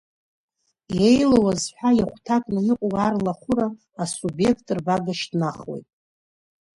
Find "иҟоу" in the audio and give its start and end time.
2.71-2.95